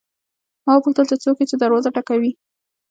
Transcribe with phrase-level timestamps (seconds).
[0.65, 2.31] ما وپوښتل چې څوک یې چې دروازه ټکوي.